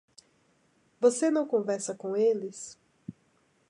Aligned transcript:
Você 0.99 1.29
não 1.29 1.47
conversa 1.47 1.93
com 1.93 2.17
eles? 2.17 2.75